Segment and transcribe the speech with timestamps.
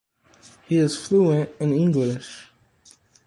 [0.67, 2.47] He is fluent in English.